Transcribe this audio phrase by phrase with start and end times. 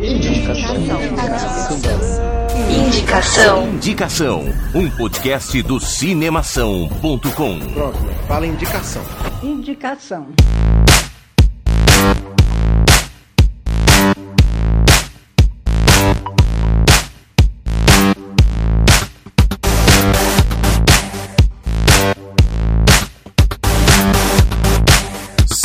[0.00, 0.76] Indicação.
[2.70, 3.68] Indicação.
[3.68, 4.44] Indicação.
[4.74, 7.58] Um podcast do cinemação.com.
[7.74, 9.02] Pronto, fala indicação.
[9.42, 10.28] Indicação.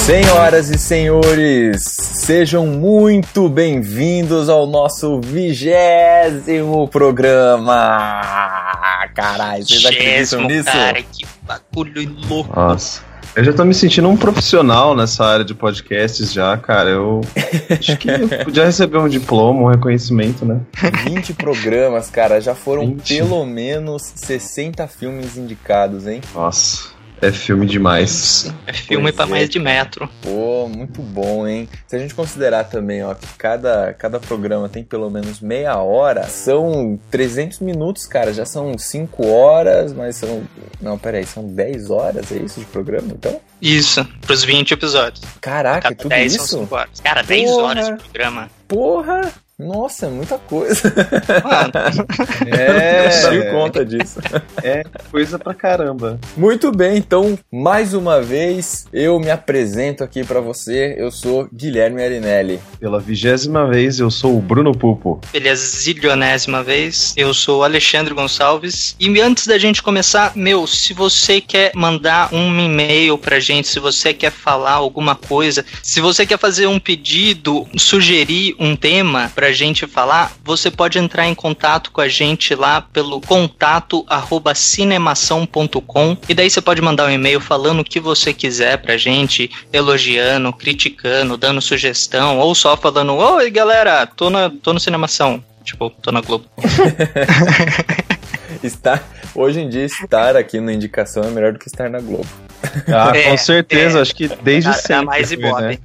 [0.06, 8.22] Senhoras e senhores, sejam muito bem-vindos ao nosso vigésimo programa.
[9.16, 10.66] Caralho, vocês acreditam nisso?
[10.66, 12.56] Cara, que bagulho louco.
[12.56, 13.02] Nossa.
[13.36, 16.92] Eu já tô me sentindo um profissional nessa área de podcasts já, cara.
[16.92, 17.22] Eu
[17.70, 20.62] acho que eu podia receber um diploma, um reconhecimento, né?
[21.04, 23.18] 20 programas, cara, já foram 20.
[23.18, 26.22] pelo menos 60 filmes indicados, hein?
[26.34, 26.95] Nossa,
[27.28, 28.54] é filme demais.
[28.68, 29.28] É filme Pois pra é.
[29.30, 30.10] mais de metro.
[30.22, 31.68] Pô, muito bom, hein?
[31.88, 36.24] Se a gente considerar também, ó, que cada, cada programa tem pelo menos meia hora,
[36.28, 38.34] são 300 minutos, cara.
[38.34, 40.44] Já são 5 horas, mas são.
[40.82, 43.08] Não, peraí, são 10 horas, é isso de programa?
[43.12, 43.40] Então?
[43.62, 45.24] Isso, pros 20 episódios.
[45.42, 46.60] Caraca, Cada tudo 10 são isso?
[46.60, 47.00] 5 horas.
[47.02, 47.64] Cara, 10 Porra.
[47.64, 48.50] horas de programa.
[48.68, 49.45] Porra!
[49.58, 50.94] Nossa, é muita coisa.
[51.44, 51.72] Mano,
[52.58, 53.32] É, É.
[53.32, 54.20] não conta disso.
[54.62, 56.20] É coisa pra caramba.
[56.36, 60.96] Muito bem, então, mais uma vez, eu me apresento aqui pra você.
[60.98, 62.60] Eu sou Guilherme Arinelli.
[62.80, 65.22] Pela vigésima vez, eu sou o Bruno Pupo.
[65.32, 68.96] pela zilionésima vez, eu sou o Alexandre Gonçalves.
[69.00, 73.80] E antes da gente começar, meu, se você quer mandar um e-mail pra gente, se
[73.80, 79.45] você quer falar alguma coisa, se você quer fazer um pedido, sugerir um tema pra
[79.52, 86.18] gente falar, você pode entrar em contato com a gente lá pelo contato arroba cinemação.com
[86.28, 90.52] e daí você pode mandar um e-mail falando o que você quiser pra gente, elogiando,
[90.54, 95.44] criticando, dando sugestão, ou só falando, oi galera, tô, na, tô no Cinemação.
[95.64, 96.46] Tipo, tô na Globo.
[98.64, 102.28] Estar, hoje em dia, estar aqui na indicação é melhor do que estar na Globo.
[102.88, 104.02] Ah, É, com certeza, é.
[104.02, 104.96] acho que desde Dá- sempre.
[104.96, 105.62] dá mais foi, ibope.
[105.62, 105.78] né?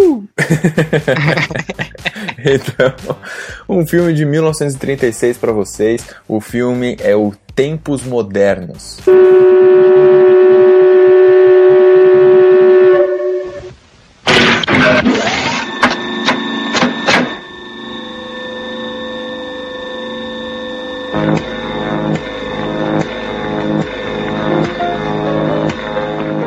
[2.39, 2.93] então,
[3.67, 6.05] um filme de 1936 para vocês.
[6.27, 8.99] O filme é o Tempos Modernos.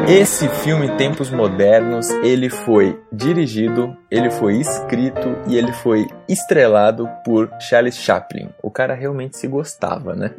[0.08, 7.50] Esse filme Tempos Modernos, ele foi dirigido, ele foi escrito e ele foi estrelado por
[7.68, 8.48] Charles Chaplin.
[8.62, 10.30] O cara realmente se gostava, né?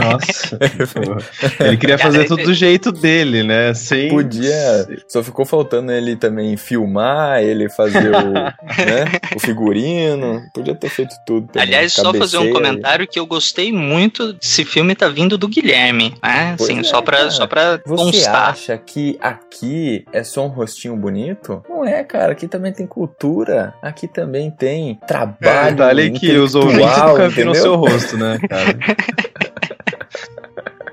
[0.00, 0.56] Nossa.
[1.58, 3.74] ele queria fazer tudo do jeito dele, né?
[3.74, 4.10] Sem...
[4.10, 4.86] Podia.
[5.08, 8.50] Só ficou faltando ele também filmar, ele fazer o, né,
[9.34, 10.40] o figurino.
[10.54, 11.48] Podia ter feito tudo.
[11.48, 15.48] Também, Aliás, só fazer um comentário que eu gostei muito desse filme tá vindo do
[15.48, 16.54] Guilherme, né?
[16.54, 18.50] Assim, é, só pra, só pra Você constar.
[18.50, 21.62] acha que aqui é só um rostinho bonito?
[21.68, 22.32] Não é, cara.
[22.32, 23.74] Aqui também tem cultura.
[23.82, 25.38] Aqui também tem trabalho.
[25.42, 28.78] É, detalhe que os ouvintes nunca viram seu rosto, né, cara?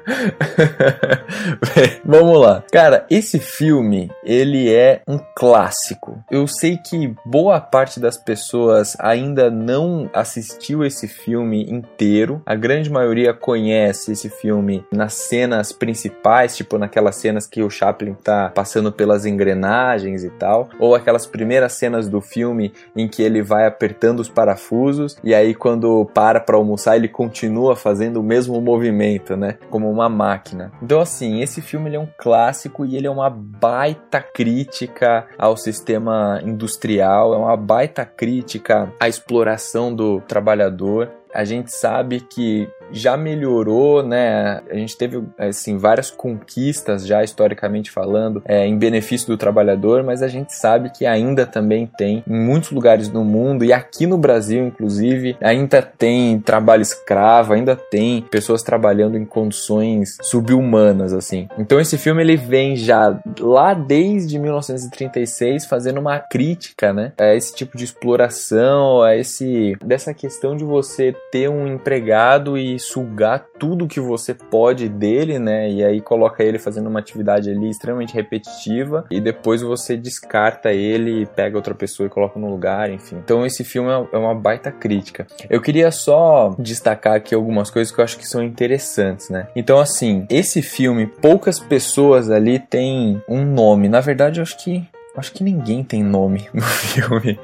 [2.05, 2.63] Vamos lá.
[2.71, 6.23] Cara, esse filme, ele é um clássico.
[6.31, 12.41] Eu sei que boa parte das pessoas ainda não assistiu esse filme inteiro.
[12.45, 18.13] A grande maioria conhece esse filme nas cenas principais, tipo naquelas cenas que o Chaplin
[18.13, 23.41] tá passando pelas engrenagens e tal, ou aquelas primeiras cenas do filme em que ele
[23.41, 28.59] vai apertando os parafusos e aí quando para para almoçar ele continua fazendo o mesmo
[28.61, 29.57] movimento, né?
[29.69, 30.71] Como uma máquina.
[30.81, 36.39] Então, assim, esse filme é um clássico e ele é uma baita crítica ao sistema
[36.43, 41.11] industrial, é uma baita crítica à exploração do trabalhador.
[41.33, 44.61] A gente sabe que já melhorou, né?
[44.69, 50.21] A gente teve assim várias conquistas já historicamente falando é, em benefício do trabalhador, mas
[50.21, 54.17] a gente sabe que ainda também tem em muitos lugares do mundo e aqui no
[54.17, 61.47] Brasil, inclusive, ainda tem trabalho escravo, ainda tem pessoas trabalhando em condições subhumanas, assim.
[61.57, 67.13] Então esse filme ele vem já lá desde 1936 fazendo uma crítica, né?
[67.17, 72.76] A esse tipo de exploração, a esse dessa questão de você ter um empregado e
[72.79, 75.69] sugar tudo que você pode dele, né?
[75.69, 81.25] E aí coloca ele fazendo uma atividade ali extremamente repetitiva e depois você descarta ele,
[81.25, 83.17] pega outra pessoa e coloca no lugar, enfim.
[83.23, 85.27] Então esse filme é, é uma baita crítica.
[85.49, 89.47] Eu queria só destacar aqui algumas coisas que eu acho que são interessantes, né?
[89.55, 93.89] Então assim, esse filme, poucas pessoas ali têm um nome.
[93.89, 94.87] Na verdade, eu acho que
[95.17, 97.39] Acho que ninguém tem nome no filme.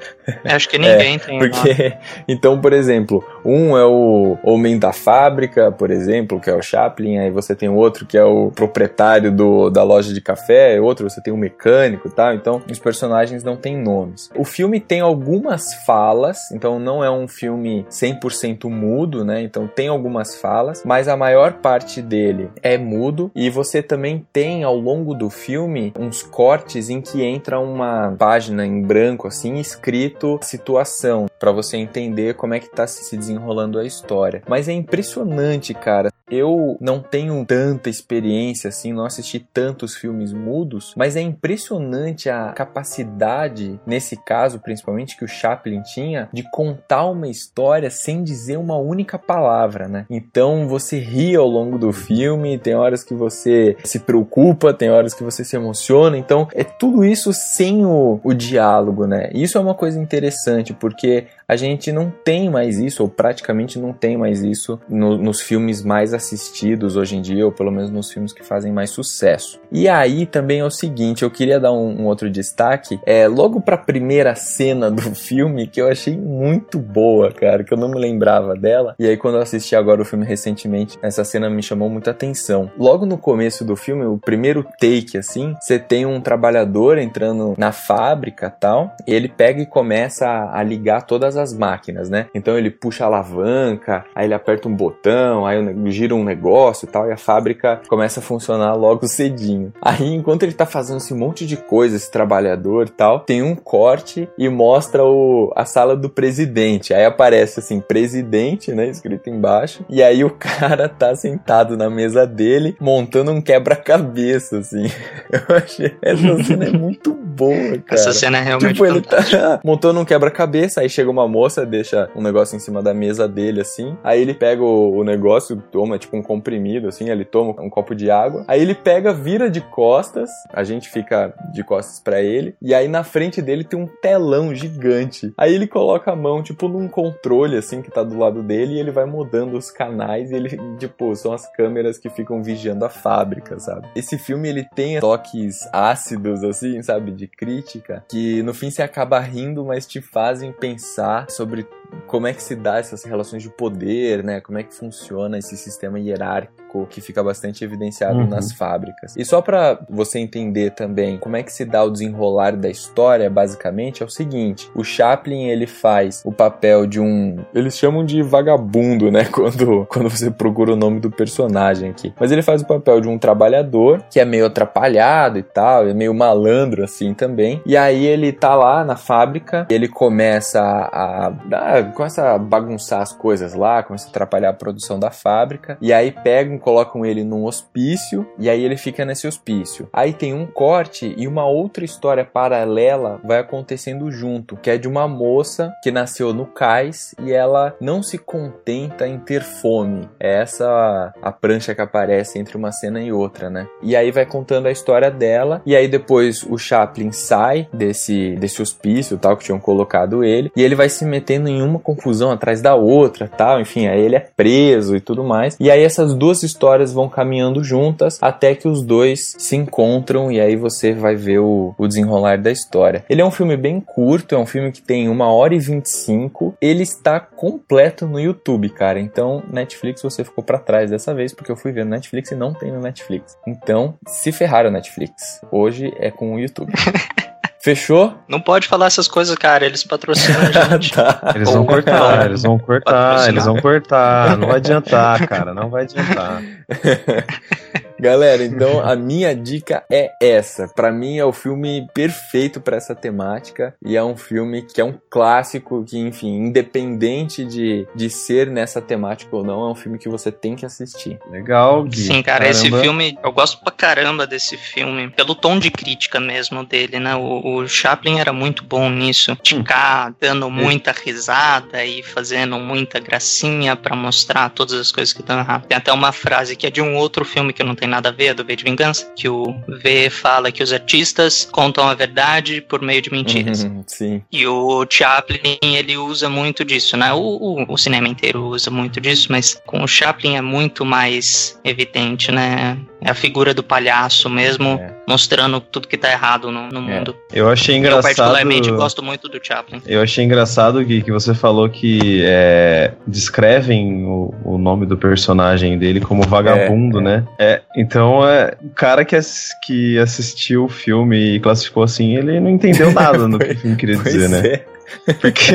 [0.46, 1.40] Acho que ninguém é, tem.
[1.40, 1.98] Porque,
[2.30, 7.18] então, por exemplo, um é o homem da fábrica, por exemplo, que é o Chaplin,
[7.18, 11.22] aí você tem outro que é o proprietário do, da loja de café, outro você
[11.22, 12.34] tem o mecânico e tal.
[12.34, 14.30] Então, os personagens não têm nomes.
[14.36, 19.42] O filme tem algumas falas, então não é um filme 100% mudo, né?
[19.42, 24.64] Então tem algumas falas, mas a maior parte dele é mudo e você também tem
[24.64, 30.40] ao longo do filme uns cortes em que entra uma página em branco assim escrito
[30.42, 34.44] situação para você entender como é que tá se desenrolando a história.
[34.48, 36.12] Mas é impressionante, cara.
[36.30, 42.54] Eu não tenho tanta experiência assim, não assisti tantos filmes mudos, mas é impressionante a
[42.54, 48.78] capacidade, nesse caso principalmente que o Chaplin tinha, de contar uma história sem dizer uma
[48.78, 50.06] única palavra, né?
[50.10, 55.14] Então você ri ao longo do filme, tem horas que você se preocupa, tem horas
[55.14, 59.30] que você se emociona, então é tudo isso sem o, o diálogo, né?
[59.34, 63.94] Isso é uma coisa interessante, porque a gente não tem mais isso, ou praticamente não
[63.94, 68.12] tem mais isso no, nos filmes mais assistidos hoje em dia, ou pelo menos nos
[68.12, 69.60] filmes que fazem mais sucesso.
[69.72, 73.62] E aí também é o seguinte, eu queria dar um, um outro destaque, é logo
[73.62, 77.90] para a primeira cena do filme que eu achei muito boa, cara, que eu não
[77.90, 78.96] me lembrava dela.
[78.98, 82.72] E aí quando eu assisti agora o filme recentemente, essa cena me chamou muita atenção.
[82.78, 87.72] Logo no começo do filme, o primeiro take assim, você tem um trabalhador entrando na
[87.72, 92.28] fábrica, tal, e ele pega e começa a, a ligar todas as máquinas, né?
[92.36, 95.58] Então ele puxa a alavanca, aí ele aperta um botão, aí
[95.92, 99.74] gira um negócio e tal, e a fábrica começa a funcionar logo cedinho.
[99.82, 103.56] Aí, enquanto ele tá fazendo esse monte de coisa, esse trabalhador e tal, tem um
[103.56, 106.94] corte e mostra o, a sala do presidente.
[106.94, 108.88] Aí aparece assim, presidente, né?
[108.88, 109.86] Escrito embaixo.
[109.90, 114.86] E aí o cara tá sentado na mesa dele, montando um quebra-cabeça, assim.
[115.32, 115.96] Eu achei.
[116.02, 118.02] Essa cena é muito boa, cara.
[118.02, 122.10] Essa cena é realmente Tipo, ele tá montando um quebra-cabeça, aí chega uma moça, deixa
[122.16, 123.98] um negócio em cima da mesa dele, assim.
[124.04, 127.96] Aí ele pega o, o negócio, toma tipo um comprimido, assim, ele toma um copo
[127.96, 128.44] de água.
[128.48, 132.56] Aí ele pega, vira de costas, a gente fica de costas para ele.
[132.62, 135.34] E aí na frente dele tem um telão gigante.
[135.38, 138.80] Aí ele coloca a mão, tipo, num controle, assim, que tá do lado dele, e
[138.80, 140.32] ele vai mudando os canais.
[140.32, 143.88] E ele, tipo, são as câmeras que ficam vigiando a fábrica, sabe?
[143.96, 147.12] Esse filme, ele tem toques ácidos, assim, sabe?
[147.12, 151.68] De crítica, que no fim você acaba rindo, mas te fazem pensar sobre
[152.08, 154.40] como é que se dá essas relações de poder, né?
[154.42, 158.28] Como é que funciona esse sistema hierárquico que fica bastante evidenciado Uhum.
[158.28, 159.16] nas fábricas.
[159.16, 163.30] E só pra você entender também como é que se dá o desenrolar da história,
[163.30, 167.38] basicamente, é o seguinte: o Chaplin ele faz o papel de um.
[167.54, 169.26] Eles chamam de vagabundo, né?
[169.34, 172.14] Quando, quando você procura o nome do personagem aqui.
[172.20, 175.94] Mas ele faz o papel de um trabalhador que é meio atrapalhado e tal, é
[175.94, 177.62] meio malandro assim também.
[177.66, 183.14] E aí ele tá lá na fábrica, ele começa a, a, começa a bagunçar as
[183.14, 185.78] coisas lá, começa a atrapalhar a produção da fábrica.
[185.82, 189.90] E aí pegam, colocam ele num hospício e aí ele fica nesse hospício.
[189.92, 194.88] Aí tem um corte e uma outra história paralela vai acontecendo junto, que é de
[194.88, 200.10] uma moça que nasceu no cais e ela não se contenta em ter fome.
[200.20, 203.68] É essa a prancha que aparece entre uma cena e outra, né?
[203.82, 208.62] E aí vai contando a história dela e aí depois o Chaplin sai desse desse
[208.62, 212.62] hospício, tal que tinham colocado ele, e ele vai se metendo em uma confusão atrás
[212.62, 215.58] da outra, tal, enfim, aí ele é preso e tudo mais.
[215.60, 220.40] E aí essas duas histórias vão caminhando juntas até que os dois se encontram e
[220.40, 223.04] aí você vai ver o, o desenrolar da história.
[223.10, 226.56] Ele é um filme bem curto, é um filme que tem uma hora e 25.
[226.62, 229.00] Ele está completo no YouTube, cara.
[229.00, 232.36] Então, Netflix você ficou pra trás dessa vez, porque eu fui ver no Netflix e
[232.36, 233.38] não tem no Netflix.
[233.48, 235.42] Então, se ferraram Netflix.
[235.52, 236.74] Hoje é com o YouTube.
[237.64, 238.22] Fechou?
[238.28, 239.66] Não pode falar essas coisas, cara.
[239.66, 240.92] Eles patrocinam a gente.
[240.92, 241.32] tá.
[241.34, 244.36] Eles vão cortar, eles vão cortar, eles vão cortar.
[244.38, 246.42] Não vai adiantar, cara, não vai adiantar.
[248.04, 250.68] Galera, então a minha dica é essa.
[250.68, 254.84] Pra mim é o filme perfeito pra essa temática e é um filme que é
[254.84, 259.98] um clássico que, enfim, independente de, de ser nessa temática ou não, é um filme
[259.98, 261.18] que você tem que assistir.
[261.32, 261.96] Legal, Gui.
[261.96, 262.82] Sim, cara, esse Caramba.
[262.82, 267.16] filme, eu gosto pra caramba desse filme, pelo tom de crítica mesmo dele, né?
[267.16, 273.00] O, o Chaplin era muito bom nisso, de ficar dando muita risada e fazendo muita
[273.00, 275.68] gracinha pra mostrar todas as coisas que estão erradas.
[275.68, 278.12] Tem até uma frase que é de um outro filme que não tem nada a
[278.12, 282.62] ver, do V de Vingança, que o V fala que os artistas contam a verdade
[282.62, 283.64] por meio de mentiras.
[283.64, 284.22] Uhum, sim.
[284.32, 287.14] E o Chaplin, ele usa muito disso, né?
[287.14, 291.60] O, o, o cinema inteiro usa muito disso, mas com o Chaplin é muito mais
[291.64, 292.78] evidente, né?
[293.06, 294.92] É a figura do palhaço mesmo, É.
[295.08, 296.82] mostrando tudo que tá errado no, no É.
[297.00, 297.16] mundo.
[297.34, 298.04] Eu achei Eu engraçado.
[298.04, 299.82] particularmente gosto muito do Chaplin.
[299.86, 305.78] Eu achei engraçado, Gui, que você falou que é, descrevem o, o nome do personagem
[305.78, 307.04] dele como vagabundo, É, é.
[307.04, 307.24] né?
[307.40, 312.40] É, então, é, o cara que, ass- que assistiu o filme e classificou assim, ele
[312.40, 314.60] não entendeu nada no que o filme queria Pois dizer, né?
[315.08, 315.14] É.
[315.14, 315.54] Porque,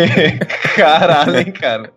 [0.76, 1.90] caralho, hein, cara?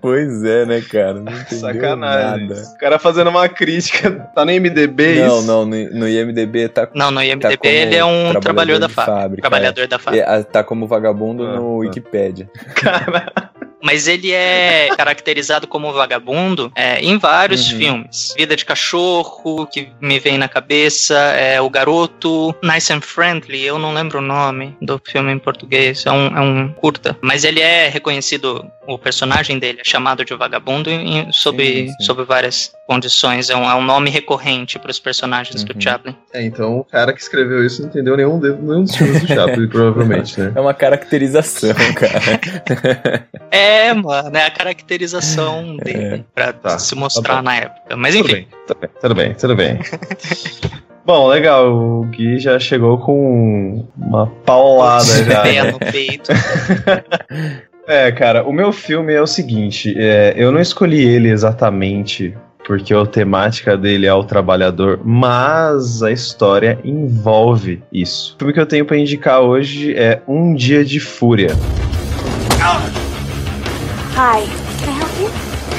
[0.00, 1.14] Pois é, né, cara?
[1.14, 2.48] Não Sacanagem.
[2.48, 2.62] nada.
[2.74, 4.10] O cara fazendo uma crítica.
[4.34, 5.46] Tá no MDB Não, isso?
[5.46, 8.94] não, no, no IMDB tá, Não, no IMDB como ele é um trabalhador da de
[8.94, 9.42] fábrica.
[9.42, 10.26] Trabalhador da fábrica.
[10.26, 11.76] é, tá como vagabundo Ah, no ah.
[11.78, 12.48] Wikipedia.
[12.74, 13.30] Cara,
[13.82, 17.78] Mas ele é caracterizado como vagabundo é, em vários Uhum.
[17.78, 18.34] filmes.
[18.36, 23.78] Vida de Cachorro, que me vem na cabeça, é O Garoto, Nice and Friendly, eu
[23.78, 27.16] não lembro o nome do filme em português, é um, é um curta.
[27.20, 32.04] Mas ele é reconhecido, o personagem dele é chamado de vagabundo em, sob, Sim, sim.
[32.04, 33.50] sob várias condições.
[33.50, 35.68] É um, é um nome recorrente para os personagens Uhum.
[35.68, 36.16] do Chaplin.
[36.32, 39.26] É, então o cara que escreveu isso não entendeu nenhum, de- nenhum dos filmes do
[39.28, 40.52] Chaplin, provavelmente, né?
[40.54, 43.28] É uma caracterização, cara.
[43.50, 47.96] É, mano, é a caracterização dele pra Tá, se mostrar tá na época.
[47.96, 48.32] Mas enfim.
[48.32, 49.78] bem, tudo bem, tudo bem, tudo bem.
[51.04, 55.42] Bom, legal, o Gui já chegou com uma paulada já.
[55.42, 55.72] Pé né?
[55.72, 56.32] no peito.
[57.84, 62.32] É, cara, o meu filme é o seguinte, é, eu não escolhi ele exatamente
[62.64, 68.34] porque a temática dele é o trabalhador, mas a história envolve isso.
[68.36, 71.50] O filme que eu tenho pra indicar hoje é Um Dia de Fúria.
[74.14, 74.44] Hi,
[74.78, 75.28] can I help you?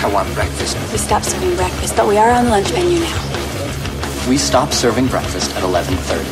[0.03, 0.75] I want breakfast.
[0.91, 4.27] We stopped serving breakfast, but we are on the lunch menu now.
[4.27, 6.25] We stop serving breakfast at 11:30.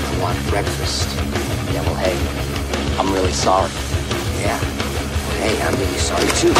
[0.00, 1.06] I want breakfast.
[1.70, 2.16] Yeah, well, hey,
[2.98, 3.70] I'm really sorry.
[4.40, 4.58] Yeah.
[5.36, 6.54] Hey, I'm really sorry too.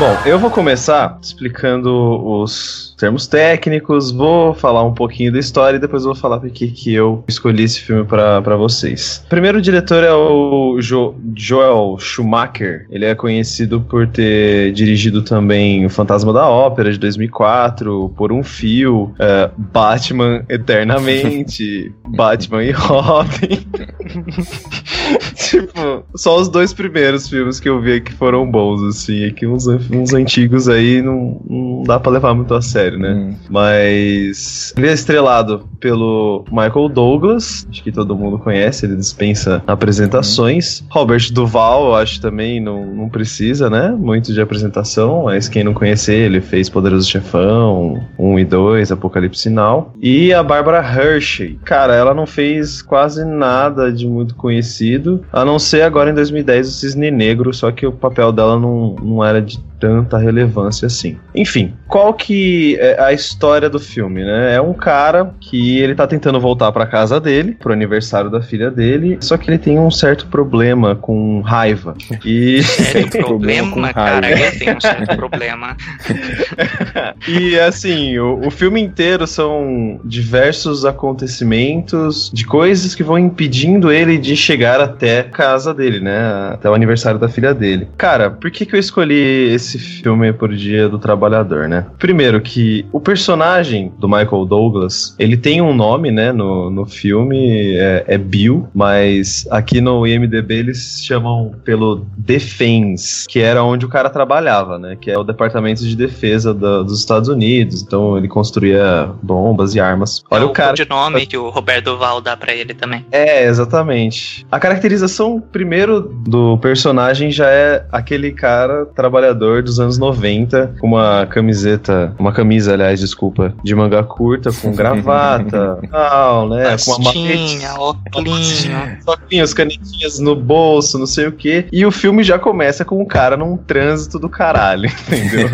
[0.00, 1.90] Bom, eu vou começar explicando
[2.26, 6.94] os termos técnicos, vou falar um pouquinho da história e depois vou falar por que
[6.94, 9.22] eu escolhi esse filme pra pra vocês.
[9.28, 12.86] Primeiro o diretor é o Jo- Joel Schumacher.
[12.90, 18.42] Ele é conhecido por ter dirigido também O Fantasma da Ópera de 2004, Por um
[18.42, 23.66] Fio, eh, Batman Eternamente, Batman e Robin.
[25.36, 29.24] tipo, só os dois primeiros filmes que eu vi que foram bons, assim.
[29.24, 33.12] É que uns, uns antigos aí não, não dá pra levar muito a sério, né?
[33.12, 33.34] Hum.
[33.48, 40.84] Mas ele é estrelado pelo Michael Douglas, acho que todo mundo conhece, ele dispensa apresentações.
[40.90, 43.90] Robert Duval, eu acho também não, não precisa, né?
[43.90, 49.40] Muito de apresentação, mas quem não conhecer, ele fez Poderoso Chefão, 1 e 2, Apocalipse
[49.40, 49.92] Sinal.
[50.00, 55.58] E a Barbara Hershey, cara, ela não fez quase nada de muito conhecido, a não
[55.58, 59.40] ser agora em 2010 o Cisne Negro, só que o papel dela não, não era
[59.40, 61.16] de tanta relevância assim.
[61.34, 64.54] Enfim, qual que é a história do filme, né?
[64.54, 68.70] É um cara que ele tá tentando voltar pra casa dele, pro aniversário da filha
[68.70, 71.94] dele, só que ele tem um certo problema com raiva.
[72.24, 74.40] E Sério, Tem problema com problema, cara, raiva.
[74.44, 75.76] eu tenho um certo problema.
[77.28, 84.18] E assim, o, o filme inteiro são diversos acontecimentos de coisas que vão impedindo ele
[84.18, 86.50] de chegar até a casa dele, né?
[86.52, 87.88] Até o aniversário da filha dele.
[87.96, 91.86] Cara, por que, que eu escolhi esse filme por Dia do Trabalhador, né?
[91.98, 96.32] Primeiro, que o personagem do Michael Douglas, ele tem um nome, né?
[96.32, 103.40] No, no filme, é, é Bill, mas aqui no IMDB eles chamam pelo Defense, que
[103.40, 104.96] era onde o cara trabalhava, né?
[105.00, 107.82] Que é o Departamento de Defesa da- dos Estados Unidos.
[107.82, 110.22] Então ele construía bombas e armas.
[110.30, 110.74] Olha é o cara.
[110.74, 113.04] de nome que o Roberto Val dá pra ele também.
[113.10, 114.46] É, exatamente.
[114.50, 121.26] A caracterização, primeiro, do personagem já é aquele cara trabalhador dos anos 90, com uma
[121.26, 126.76] camiseta, uma camisa, aliás, desculpa, de manga curta, com gravata, tal, né?
[126.84, 128.68] Com uma Pastinha, óculos.
[129.04, 131.66] Soquinhos, canetinhas no bolso, não sei o que.
[131.72, 135.48] E o filme já começa com o cara num trânsito do caralho, entendeu?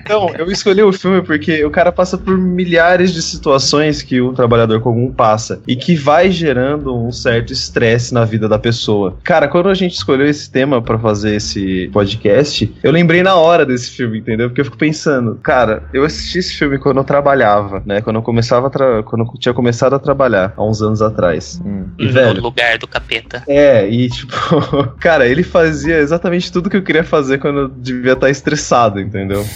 [0.00, 4.32] então, eu escolhi o filme porque o cara passa por milhares de situações que o
[4.32, 9.16] trabalhador comum passa e que vai gerando um certo estresse na vida da pessoa.
[9.22, 13.66] Cara, quando a gente escolheu esse tema pra fazer esse podcast, eu lembrei na hora
[13.66, 14.48] desse filme, entendeu?
[14.48, 18.00] Porque eu fico pensando, cara, eu assisti esse filme quando eu trabalhava, né?
[18.00, 21.60] Quando eu começava a tra- quando eu tinha começado a trabalhar há uns anos atrás.
[21.64, 21.86] Hum.
[21.98, 23.42] E, no velho, lugar do capeta.
[23.48, 24.32] é, e tipo,
[25.00, 29.44] cara, ele fazia exatamente tudo que eu queria fazer quando eu devia estar estressado, entendeu?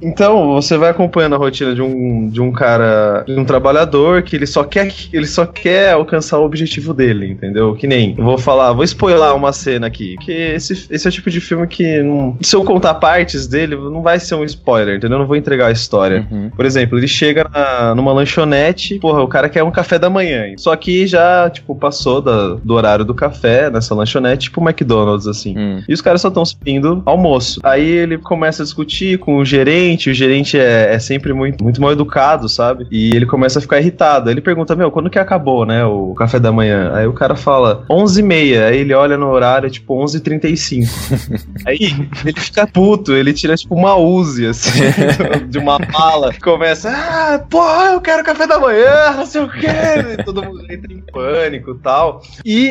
[0.00, 4.34] Então, você vai acompanhando a rotina de um, de um cara, de um trabalhador que
[4.34, 7.74] ele só quer ele só quer alcançar o objetivo dele, entendeu?
[7.74, 11.30] Que nem, vou falar, vou spoiler uma cena aqui, que esse, esse é o tipo
[11.30, 15.16] de filme que não, se eu contar partes dele, não vai ser um spoiler, entendeu?
[15.16, 16.26] Eu não vou entregar a história.
[16.30, 16.50] Uhum.
[16.50, 20.44] Por exemplo, ele chega na- numa lanchonete, porra, o cara quer um café da manhã.
[20.56, 25.54] Só que já, tipo, passou da- do horário do café nessa lanchonete, tipo McDonald's, assim.
[25.56, 25.82] Hum.
[25.88, 27.60] E os caras só estão servindo almoço.
[27.62, 31.80] Aí ele começa a discutir com o gerente, o gerente é, é sempre muito, muito
[31.80, 32.86] mal educado, sabe?
[32.90, 34.28] E ele começa a ficar irritado.
[34.28, 36.92] Aí ele pergunta, meu, quando que acabou, né, o café da manhã?
[36.94, 38.64] Aí o cara fala, 11h30.
[38.66, 40.82] Aí ele olha no horário, é tipo 11h35.
[41.66, 41.78] Aí
[42.24, 44.80] ele fica puto, ele tira tipo uma Uzi, assim,
[45.48, 46.32] de uma mala.
[46.42, 49.66] Começa, ah, porra, eu quero café da manhã, não sei o quê.
[50.18, 52.22] E todo mundo entra em pânico e tal.
[52.44, 52.68] E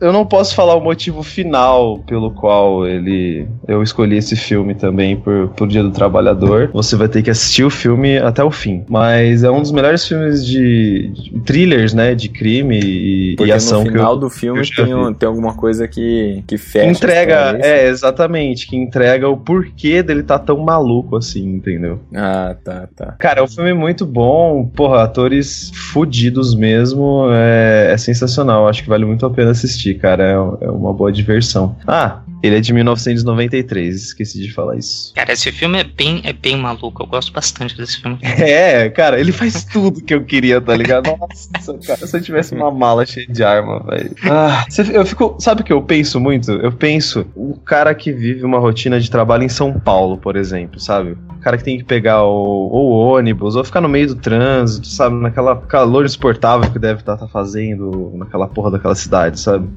[0.00, 5.16] eu não posso falar o motivo final pelo qual ele eu escolhi esse filme também
[5.16, 6.70] por, por Dia do Trabalhador.
[6.72, 8.84] Você vai ter que assistir o filme até o fim.
[8.88, 12.14] Mas é um dos melhores filmes de, de thrillers, né?
[12.14, 15.26] De crime e, Porque e ação no que eu, final do filme tem, um- tem
[15.28, 16.90] alguma coisa que, que fecha.
[16.90, 22.00] entrega, história, é, exatamente, que entrega o porquê dele tá tão maluco assim, entendeu?
[22.14, 23.14] Ah, tá, tá.
[23.18, 28.88] Cara, é um filme muito bom, porra, atores fudidos mesmo, é, é sensacional, acho que
[28.88, 31.76] vale muito a pena assistir, cara, é, é uma boa diversão.
[31.86, 35.12] Ah, ele é de 1993, esqueci de falar isso.
[35.14, 37.02] Cara, esse filme é bem, é bem maluco.
[37.02, 38.18] Eu gosto bastante desse filme.
[38.40, 41.06] É, cara, ele faz tudo que eu queria, tá ligado?
[41.06, 44.14] Nossa, cara, se eu tivesse uma mala cheia de arma, velho.
[44.24, 46.50] Ah, eu fico, sabe o que eu penso muito?
[46.50, 50.80] Eu penso o cara que vive uma rotina de trabalho em São Paulo, por exemplo,
[50.80, 51.12] sabe?
[51.12, 54.16] O cara que tem que pegar o, ou o ônibus, ou ficar no meio do
[54.16, 55.16] trânsito, sabe?
[55.16, 59.68] Naquela calor insuportável que deve estar fazendo naquela porra daquela cidade, sabe?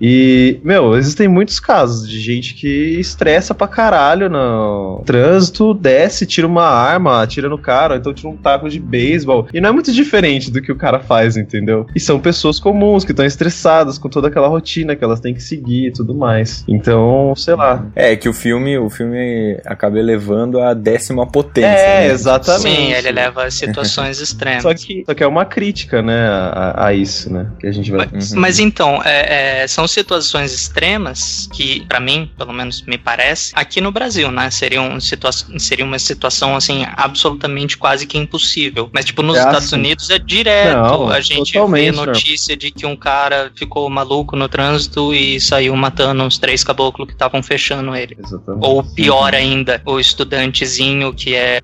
[0.00, 6.46] E, meu, existem muitos casos de gente que estressa pra caralho no trânsito, desce, tira
[6.46, 9.46] uma arma, atira no cara, ou então tira um taco de beisebol.
[9.52, 11.86] E não é muito diferente do que o cara faz, entendeu?
[11.94, 15.42] E são pessoas comuns que estão estressadas com toda aquela rotina que elas têm que
[15.42, 16.64] seguir e tudo mais.
[16.68, 17.86] Então, sei lá.
[17.94, 21.68] É que o filme, o filme acaba elevando a décima potência.
[21.68, 22.12] É, né?
[22.12, 22.76] exatamente.
[22.76, 24.62] Sim, ele leva a situações extremas.
[24.62, 27.46] Só que, só que é uma crítica, né, a, a isso, né?
[27.58, 28.06] Que a gente vai.
[28.06, 28.20] Uhum.
[28.36, 33.52] Mas então, é, é, são são situações extremas que, pra mim, pelo menos me parece,
[33.54, 34.50] aqui no Brasil, né?
[34.50, 38.90] Seria, um situa seria uma situação, assim, absolutamente quase que impossível.
[38.92, 39.76] Mas, tipo, nos É Estados assim.
[39.76, 40.76] Unidos é direto.
[40.76, 45.76] Não, a gente vê notícia de que um cara ficou maluco no trânsito e saiu
[45.76, 48.16] matando uns três caboclos que estavam fechando ele.
[48.18, 48.66] Exatamente.
[48.66, 51.60] Ou pior ainda, o estudantezinho que é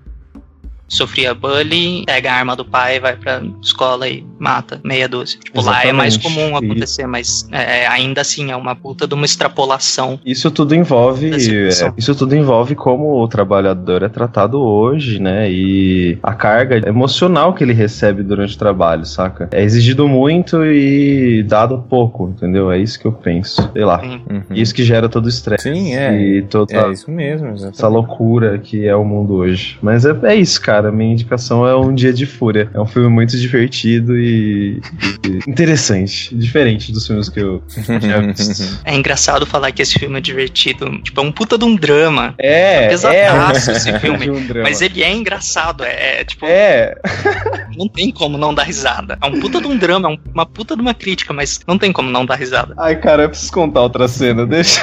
[0.90, 5.38] sofria bullying, pega a arma do pai, vai pra escola e mata meia dúzia.
[5.42, 6.40] Tipo, lá é mais Exatamente.
[6.40, 10.18] comum acontecer, mas é, ainda assim é uma puta de uma extrapolação.
[10.26, 15.50] Isso tudo envolve, é, isso tudo envolve como o trabalhador é tratado hoje, né?
[15.50, 19.48] E a carga emocional que ele recebe durante o trabalho, saca?
[19.52, 22.70] É exigido muito e dado pouco, entendeu?
[22.70, 23.70] É isso que eu penso.
[23.72, 24.02] Sei lá.
[24.02, 24.42] Uhum.
[24.50, 26.20] Isso que gera todo o estresse Sim, é.
[26.20, 27.76] e toda É isso mesmo, exatamente.
[27.76, 29.78] essa loucura que é o mundo hoje.
[29.80, 30.79] Mas é, é isso, cara.
[30.92, 32.70] Minha indicação é Um Dia de Fúria.
[32.72, 34.80] É um filme muito divertido e,
[35.26, 36.34] e interessante.
[36.34, 37.62] Diferente dos filmes que eu
[38.00, 38.78] já visto.
[38.84, 40.90] É engraçado falar que esse filme é divertido.
[41.02, 42.34] Tipo, é um puta de um drama.
[42.38, 44.18] É, Pesadaço é, esse filme.
[44.26, 44.68] de um drama.
[44.68, 45.82] Mas ele é engraçado.
[45.84, 46.94] É, é, tipo, É,
[47.76, 49.18] não tem como não dar risada.
[49.20, 51.76] É um puta de um drama, é um- uma puta de uma crítica, mas não
[51.78, 52.74] tem como não dar risada.
[52.78, 54.82] Ai, cara, eu preciso contar outra cena, deixa.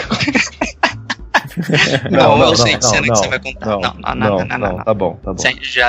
[2.12, 3.65] Não, eu sei de cena que você vai contar.
[3.65, 3.80] Não,
[4.15, 4.84] Não, não, não.
[4.84, 5.43] Tá bom, tá bom.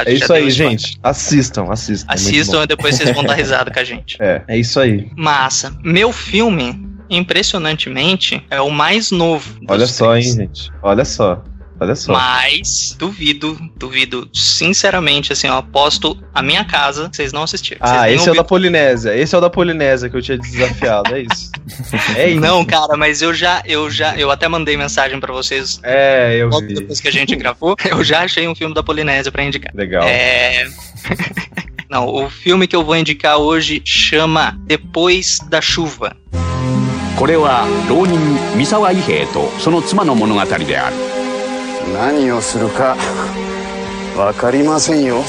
[0.07, 0.99] É isso aí, gente.
[1.03, 2.11] Assistam, assistam.
[2.11, 4.17] é Assistam e depois vocês vão dar risada com a gente.
[4.29, 5.11] É, é isso aí.
[5.17, 5.75] Massa.
[5.83, 9.59] Meu filme, impressionantemente, é o mais novo.
[9.69, 10.35] Olha só, hein, três.
[10.37, 10.71] gente.
[10.83, 11.43] Olha só.
[11.80, 12.14] Olha só.
[12.14, 17.80] Mas duvido, duvido, sinceramente, assim, eu aposto a minha casa que vocês não assistiram.
[17.86, 18.46] Vocês Ah, nem esse é o da ouviram.
[18.46, 19.16] Polinésia.
[19.18, 21.52] Esse é o da Polinésia que eu tinha desafiado, é isso.
[22.16, 22.40] É isso.
[22.40, 26.48] Não, cara, mas eu já, eu já, eu até mandei mensagem pra vocês É, eu
[26.50, 26.76] logo vi.
[26.76, 27.76] depois que a gente gravou.
[27.90, 29.72] Eu já achei um filme da Polinésia pra indicar.
[29.76, 30.04] Legal.
[30.04, 30.68] É.
[31.90, 36.16] Não, o filme que eu vou indicar hoje chama Depois da Chuva.
[37.16, 38.20] これは浪人
[38.58, 40.96] 三沢伊兵衛とその妻の物語である
[41.95, 42.97] 何をするか
[44.17, 45.23] わかりませんよ。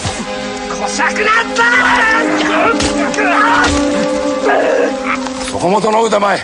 [5.52, 6.40] そこ元の歌前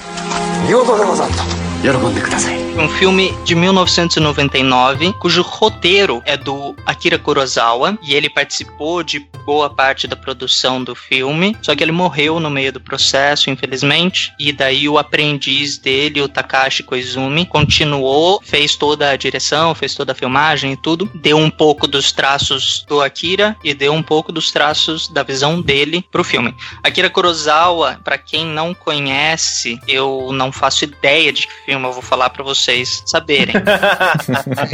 [0.67, 1.65] 見事でござった。
[1.81, 9.69] 喜んでください Um filme de 1999, cujo roteiro é do Akira Kurosawa e ele participou de boa
[9.69, 14.51] parte da produção do filme, só que ele morreu no meio do processo, infelizmente, e
[14.51, 20.15] daí o aprendiz dele, o Takashi Koizumi, continuou, fez toda a direção, fez toda a
[20.15, 24.51] filmagem e tudo, deu um pouco dos traços do Akira e deu um pouco dos
[24.51, 26.53] traços da visão dele pro filme.
[26.83, 32.01] Akira Kurosawa, pra quem não conhece, eu não faço ideia de que filme eu vou
[32.01, 32.64] falar pra vocês
[33.05, 33.55] saberem.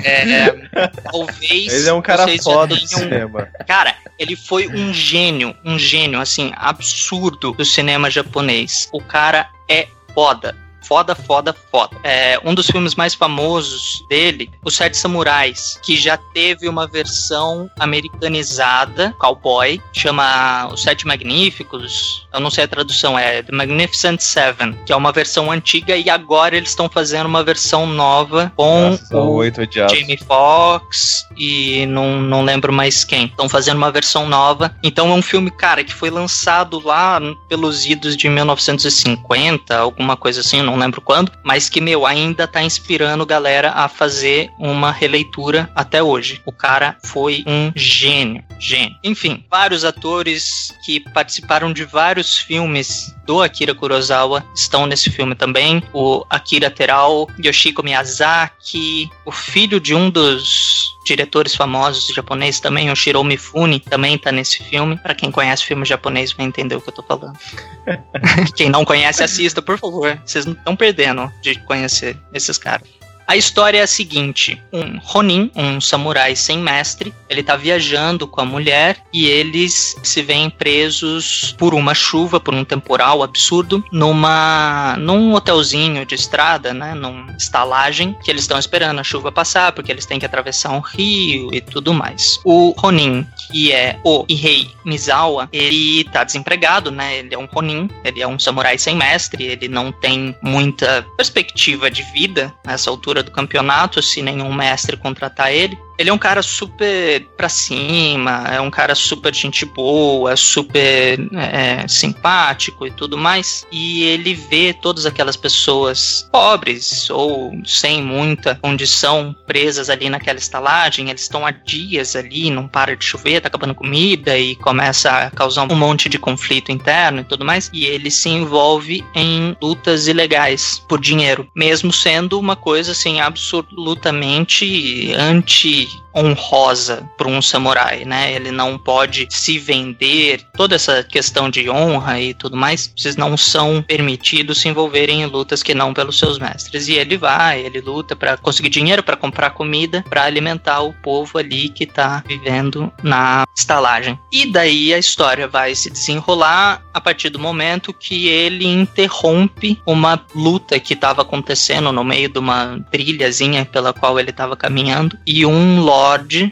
[0.03, 3.47] É, talvez Ele é um cara vocês foda do cinema.
[3.67, 8.89] Cara, ele foi um gênio, um gênio, assim, absurdo do cinema japonês.
[8.91, 10.55] O cara é foda.
[10.81, 11.95] Foda, foda, foda.
[12.03, 17.69] É, um dos filmes mais famosos dele, Os Sete Samurais, que já teve uma versão
[17.79, 22.27] americanizada, cowboy, chama Os Sete Magníficos.
[22.33, 26.09] Eu não sei a tradução, é The Magnificent Seven, que é uma versão antiga e
[26.09, 29.43] agora eles estão fazendo uma versão nova com o.
[29.89, 33.25] Jamie Foxx e não, não lembro mais quem.
[33.25, 34.75] Estão fazendo uma versão nova.
[34.83, 40.41] Então é um filme, cara, que foi lançado lá pelos idos de 1950, alguma coisa
[40.41, 45.69] assim, não lembro quando, mas que, meu, ainda tá inspirando galera a fazer uma releitura
[45.75, 46.41] até hoje.
[46.45, 48.95] O cara foi um gênio, gênio.
[49.03, 55.83] Enfim, vários atores que participaram de vários filmes do Akira Kurosawa estão nesse filme também.
[55.93, 62.95] O Akira Terao, Yoshiko Miyazaki, o filho de um dos diretores famosos japoneses também, o
[62.95, 64.97] Shiro Mifune, também tá nesse filme.
[64.97, 67.37] Pra quem conhece filme japonês vai entender o que eu tô falando.
[68.55, 70.19] quem não conhece, assista, por favor.
[70.25, 72.87] Vocês não estão perdendo de conhecer esses caras.
[73.31, 78.41] A história é a seguinte: um Ronin, um samurai sem mestre, ele tá viajando com
[78.41, 84.97] a mulher e eles se veem presos por uma chuva, por um temporal absurdo, numa
[84.99, 89.93] num hotelzinho de estrada, né, numa estalagem, que eles estão esperando a chuva passar porque
[89.93, 92.37] eles têm que atravessar um rio e tudo mais.
[92.43, 97.19] O Ronin, que é o Ihei Mizawa, ele tá desempregado, né?
[97.19, 101.89] Ele é um Ronin, ele é um samurai sem mestre, ele não tem muita perspectiva
[101.89, 105.77] de vida nessa altura do campeonato, se nenhum mestre contratar ele.
[105.97, 111.87] Ele é um cara super pra cima, é um cara super gente boa, super é,
[111.87, 113.65] simpático e tudo mais.
[113.71, 121.09] E ele vê todas aquelas pessoas pobres ou sem muita condição presas ali naquela estalagem.
[121.09, 125.31] Eles estão há dias ali, não para de chover, tá acabando comida e começa a
[125.31, 127.69] causar um monte de conflito interno e tudo mais.
[127.73, 135.13] E ele se envolve em lutas ilegais por dinheiro, mesmo sendo uma coisa assim absolutamente
[135.17, 138.33] anti Cage honrosa para um samurai, né?
[138.33, 143.37] Ele não pode se vender, toda essa questão de honra e tudo mais, vocês não
[143.37, 146.87] são permitidos se envolverem em lutas que não pelos seus mestres.
[146.87, 151.37] E ele vai, ele luta para conseguir dinheiro para comprar comida, para alimentar o povo
[151.37, 154.19] ali que tá vivendo na estalagem.
[154.31, 160.21] E daí a história vai se desenrolar a partir do momento que ele interrompe uma
[160.35, 165.45] luta que estava acontecendo no meio de uma trilhazinha pela qual ele estava caminhando e
[165.45, 166.00] um lord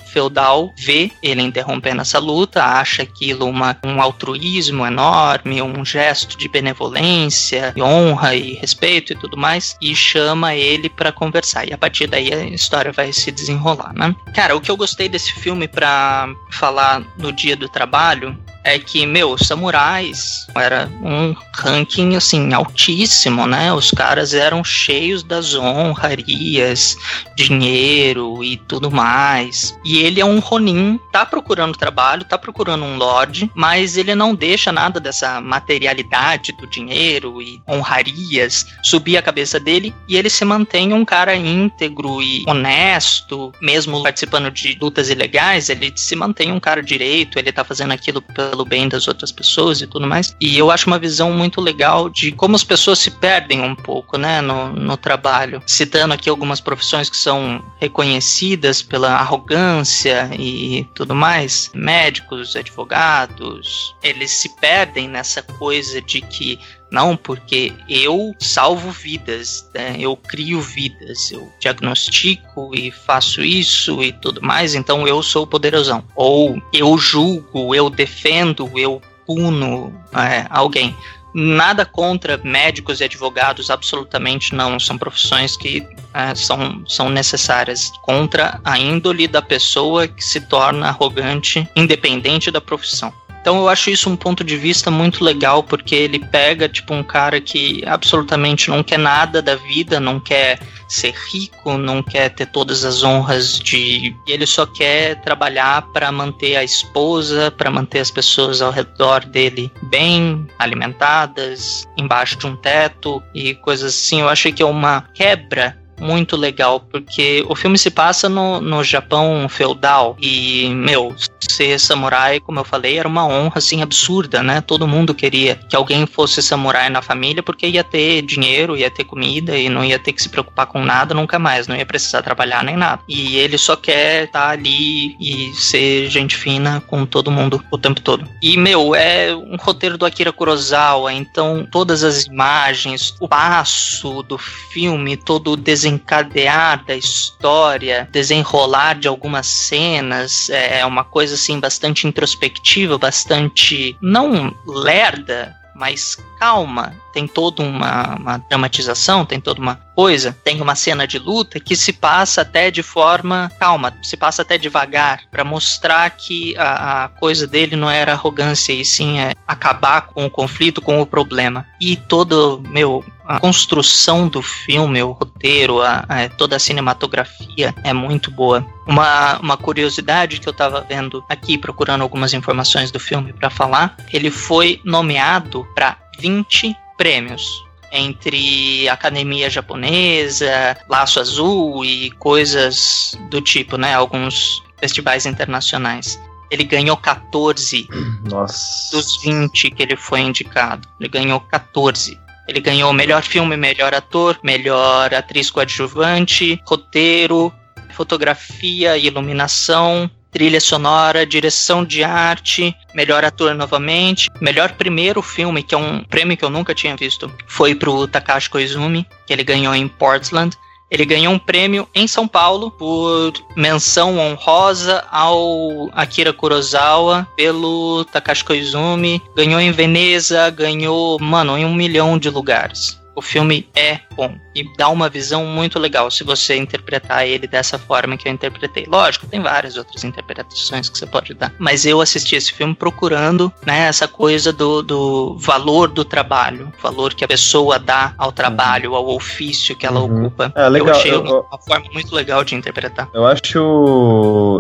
[0.06, 6.48] feudal vê ele interrompendo essa luta, acha aquilo uma, um altruísmo enorme, um gesto de
[6.48, 11.68] benevolência, de honra e respeito e tudo mais, e chama ele para conversar.
[11.68, 14.16] E a partir daí a história vai se desenrolar, né?
[14.34, 19.06] Cara, o que eu gostei desse filme para falar no dia do trabalho é que,
[19.06, 23.74] meu, samurais era um ranking assim altíssimo, né?
[23.74, 26.98] Os caras eram cheios das honrarias,
[27.36, 29.78] dinheiro e tudo mais.
[29.84, 34.36] E ele é um Ronin, tá procurando trabalho, tá procurando um lord, mas ele não
[34.36, 40.44] deixa nada dessa materialidade do dinheiro e honrarias subir a cabeça dele e ele se
[40.46, 46.60] mantém um cara íntegro e honesto, mesmo participando de lutas ilegais, ele se mantém um
[46.60, 50.36] cara direito, ele tá fazendo aquilo pelo bem das outras pessoas e tudo mais.
[50.40, 54.18] E eu acho uma visão muito legal de como as pessoas se perdem um pouco,
[54.18, 55.62] né, no, no trabalho.
[55.66, 64.32] Citando aqui algumas profissões que são reconhecidas pela arrogância e tudo mais, médicos, advogados, eles
[64.32, 66.60] se perdem nessa coisa de que
[66.92, 69.96] não, porque eu salvo vidas, né?
[70.00, 76.04] eu crio vidas, eu diagnostico e faço isso e tudo mais, então eu sou poderosão.
[76.16, 80.96] Ou eu julgo, eu defendo, eu puno é, alguém.
[81.32, 84.80] Nada contra médicos e advogados, absolutamente não.
[84.80, 87.92] São profissões que é, são, são necessárias.
[88.02, 93.14] Contra a índole da pessoa que se torna arrogante, independente da profissão.
[93.42, 97.04] Então eu acho isso um ponto de vista muito legal, porque ele pega, tipo, um
[97.04, 102.48] cara que absolutamente não quer nada da vida, não quer ser rico, não quer ter
[102.48, 104.16] todas as honras de.
[104.28, 109.72] Ele só quer trabalhar para manter a esposa, para manter as pessoas ao redor dele
[109.84, 114.22] bem alimentadas, embaixo de um teto e coisas assim.
[114.22, 118.84] Eu acho que é uma quebra muito legal, porque o filme se passa no, no
[118.84, 124.62] Japão feudal e, meu, ser samurai, como eu falei, era uma honra assim absurda, né?
[124.62, 129.04] Todo mundo queria que alguém fosse samurai na família porque ia ter dinheiro, ia ter
[129.04, 132.22] comida e não ia ter que se preocupar com nada nunca mais, não ia precisar
[132.22, 133.02] trabalhar nem nada.
[133.08, 137.78] E ele só quer estar tá ali e ser gente fina com todo mundo o
[137.78, 138.28] tempo todo.
[138.42, 144.38] E, meu, é um roteiro do Akira Kurosawa, então todas as imagens, o passo do
[144.38, 145.58] filme, todo o
[145.90, 154.54] desencadear da história, desenrolar de algumas cenas, é uma coisa assim bastante introspectiva, bastante não
[154.66, 161.06] lerda, mas calma, tem toda uma, uma, dramatização, tem toda uma coisa, tem uma cena
[161.06, 166.10] de luta que se passa até de forma calma, se passa até devagar, para mostrar
[166.12, 170.82] que a, a, coisa dele não era arrogância, e sim é acabar com o conflito,
[170.82, 171.66] com o problema.
[171.82, 177.94] E todo, meu, a construção do filme, o roteiro, a, a, toda a cinematografia é
[177.94, 178.66] muito boa.
[178.88, 183.96] Uma, uma curiosidade que eu estava vendo aqui, procurando algumas informações do filme para falar,
[184.12, 193.78] ele foi nomeado para 20 prêmios entre academia japonesa, laço azul e coisas do tipo,
[193.78, 193.96] né?
[193.96, 196.20] Alguns festivais internacionais.
[196.52, 197.88] Ele ganhou 14
[198.30, 198.96] Nossa.
[198.96, 200.88] dos 20 que ele foi indicado.
[201.00, 202.20] Ele ganhou 14.
[202.48, 207.54] Ele ganhou melhor filme, melhor ator, melhor atriz coadjuvante, roteiro,
[207.92, 215.76] fotografia e iluminação, trilha sonora, direção de arte, melhor ator novamente, melhor primeiro filme, que
[215.76, 219.74] é um prêmio que eu nunca tinha visto, foi pro Takashi Koizumi, que ele ganhou
[219.74, 220.56] em Portland.
[220.92, 228.44] Ele ganhou um prêmio em São Paulo por menção honrosa ao Akira Kurosawa pelo Takashi
[228.44, 229.22] Koizumi.
[229.36, 234.64] Ganhou em Veneza, ganhou, mano, em um milhão de lugares O filme é bom e
[234.78, 238.86] dá uma visão muito legal se você interpretar ele dessa forma que eu interpretei.
[238.88, 243.52] Lógico, tem várias outras interpretações que você pode dar, mas eu assisti esse filme procurando
[243.66, 248.96] né, essa coisa do, do valor do trabalho, valor que a pessoa dá ao trabalho,
[248.96, 250.26] ao ofício que ela Uhum.
[250.26, 250.52] ocupa.
[250.56, 253.08] É, legal, Eu achei eu- uma, uma forma muito legal de interpretar.
[253.14, 253.58] Eu acho,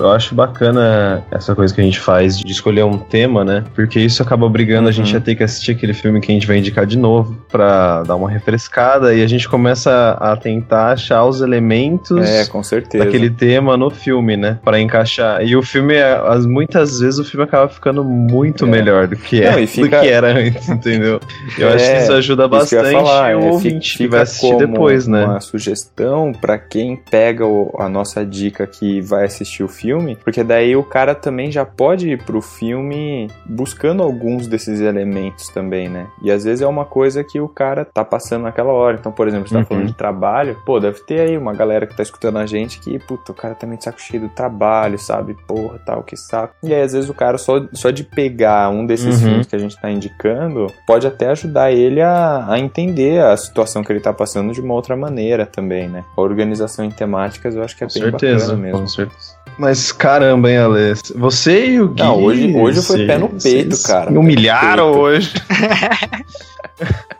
[0.02, 3.64] eu acho bacana essa coisa que a gente faz de escolher um tema, né?
[3.76, 6.48] Porque isso acaba obrigando a gente a ter que assistir aquele filme que a gente
[6.48, 11.26] vai indicar de novo pra dar uma refrescada e a gente começa a tentar achar
[11.26, 13.04] os elementos É, com certeza.
[13.04, 14.60] daquele tema no filme, né?
[14.64, 15.44] Pra encaixar.
[15.44, 18.68] E o filme, é- as- muitas vezes o filme acaba ficando muito É.
[18.68, 21.20] melhor do que, é, Não, e fica- do que era antes, entendeu?
[21.58, 24.22] Eu acho que É, isso ajuda Isso bastante ia falar, o é, ouvinte que vai
[24.22, 25.26] assistir depois, né?
[25.26, 30.44] Uma sugestão pra quem pega o- a nossa dica que vai assistir o filme, porque
[30.44, 36.08] daí o cara também já pode ir pro filme buscando alguns desses elementos também, né?
[36.24, 38.98] E às vezes é uma coisa que o cara tá passando naquela hora.
[39.00, 39.66] Então, por exemplo, você tá Uhum.
[39.70, 42.98] Falando de trabalho, pô, deve ter aí uma galera que tá escutando a gente que,
[43.00, 45.36] puta, o cara também de saco cheio do trabalho, sabe?
[45.48, 46.56] Porra, tal, que saco.
[46.64, 49.30] E aí, às vezes, o cara só, só de pegar um desses Uhum.
[49.30, 53.84] filmes que a gente tá indicando, pode até ajudar ele a, a entender a situação
[53.84, 56.04] que ele tá passando de uma outra maneira também, né?
[56.18, 58.80] A organização em temáticas eu acho que é Com bem certeza, bacana mesmo.
[58.82, 59.40] com certeza.
[59.58, 60.94] Mas caramba, hein, Ale?
[61.16, 62.02] Você e o Gui...
[62.02, 64.10] Não, hoje- hoje foi pé no peito, cara.
[64.10, 65.10] Me humilharam no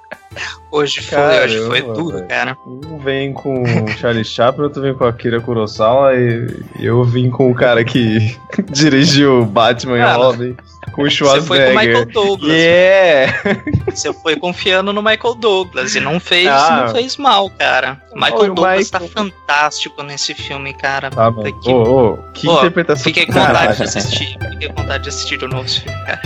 [0.72, 1.02] hoje.
[1.02, 2.28] Foi, hoje foi tudo, velho.
[2.28, 2.58] cara.
[2.66, 3.64] Um vem com
[4.00, 6.48] Charlie Chaplin, outro vem com Akira Kurosawa e
[6.80, 8.36] eu vim com o cara que
[8.70, 10.56] dirigiu Batman e Cara, Robin,
[10.94, 11.76] com o Você foi com o Schwarzenegger.
[11.78, 12.52] Michael Douglas.
[12.52, 13.42] Yeah!
[13.90, 16.84] Você foi confiando no Michael Douglas e não fez, Ah.
[16.86, 18.02] não fez mal, cara.
[18.12, 19.10] O Michael Douglas Michael.
[19.10, 21.10] tá fantástico nesse filme, cara.
[21.10, 21.60] Tá, mano.
[21.62, 24.38] que- Ô, ô, que Pô, interpretação Fiquei com vontade de assistir.
[24.52, 26.22] Fiquei com vontade de assistir o novo filme, cara.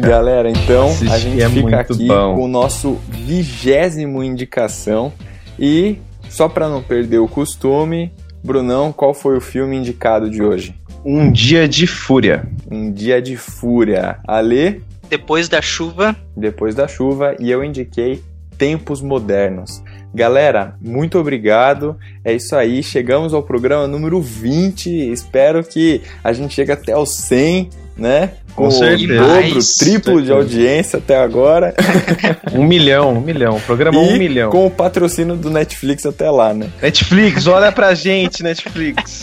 [0.00, 2.36] Galera, então a gente é fica aqui bom.
[2.36, 5.12] com o nosso vigésimo indicação.
[5.58, 10.74] E só pra não perder o costume, Brunão, qual foi o filme indicado de hoje?
[11.04, 12.48] Um Dia de Fúria.
[12.70, 14.18] Um Dia de Fúria.
[14.26, 18.22] Ale, Depois da chuva, depois da chuva, e eu indiquei
[18.56, 19.82] Tempos Modernos.
[20.14, 21.96] Galera, muito obrigado.
[22.24, 24.88] É isso aí, chegamos ao programa número 20.
[25.10, 28.30] Espero que a gente chegue até o 100, né?
[28.54, 29.14] Com o certeza.
[29.22, 29.74] dobro, Mais.
[29.76, 31.74] triplo de audiência até agora.
[32.52, 33.60] Um milhão, um milhão.
[33.60, 34.50] Programa e um milhão.
[34.50, 36.68] com o patrocínio do Netflix até lá, né?
[36.82, 39.22] Netflix, olha pra gente, Netflix.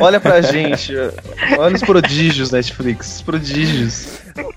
[0.00, 0.94] Olha pra gente.
[1.58, 3.16] Olha os prodígios, Netflix.
[3.16, 4.06] Os prodígios.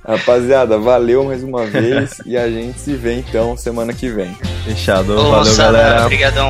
[0.08, 4.36] Rapaziada, valeu mais uma vez e a gente se vê então semana que vem.
[4.64, 5.14] Fechado.
[5.14, 6.06] ô, Valeu, moçada, galera.
[6.06, 6.50] Obrigadão.